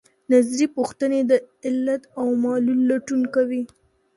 نظري 0.31 0.67
پوښتنې 0.77 1.19
د 1.31 1.33
علت 1.65 2.01
او 2.19 2.25
معلول 2.43 2.79
لټون 2.89 3.21
کوي. 3.35 3.63